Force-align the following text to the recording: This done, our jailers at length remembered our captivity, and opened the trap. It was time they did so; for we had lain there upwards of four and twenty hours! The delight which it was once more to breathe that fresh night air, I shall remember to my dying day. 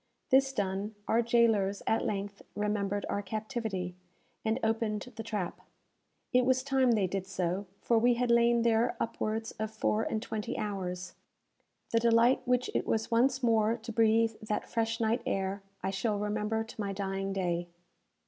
This 0.31 0.51
done, 0.51 0.95
our 1.07 1.21
jailers 1.21 1.83
at 1.85 2.03
length 2.03 2.41
remembered 2.55 3.05
our 3.07 3.21
captivity, 3.21 3.93
and 4.43 4.59
opened 4.63 5.13
the 5.15 5.21
trap. 5.21 5.61
It 6.33 6.43
was 6.43 6.63
time 6.63 6.93
they 6.93 7.05
did 7.05 7.27
so; 7.27 7.67
for 7.81 7.99
we 7.99 8.15
had 8.15 8.31
lain 8.31 8.63
there 8.63 8.97
upwards 8.99 9.51
of 9.59 9.69
four 9.69 10.01
and 10.01 10.19
twenty 10.19 10.57
hours! 10.57 11.13
The 11.91 11.99
delight 11.99 12.41
which 12.47 12.67
it 12.73 12.87
was 12.87 13.11
once 13.11 13.43
more 13.43 13.77
to 13.77 13.91
breathe 13.91 14.33
that 14.41 14.67
fresh 14.67 14.99
night 14.99 15.21
air, 15.27 15.61
I 15.83 15.91
shall 15.91 16.17
remember 16.17 16.63
to 16.63 16.81
my 16.81 16.93
dying 16.93 17.31
day. 17.31 17.67